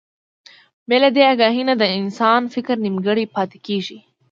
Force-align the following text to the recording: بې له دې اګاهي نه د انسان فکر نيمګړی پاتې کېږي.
بې 0.87 0.97
له 1.03 1.09
دې 1.15 1.23
اګاهي 1.33 1.63
نه 1.69 1.75
د 1.81 1.83
انسان 1.99 2.41
فکر 2.53 2.75
نيمګړی 2.85 3.25
پاتې 3.35 3.57
کېږي. 3.67 3.99